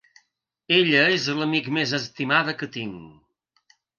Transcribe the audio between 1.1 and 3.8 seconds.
és l'amic més estimada que tinc!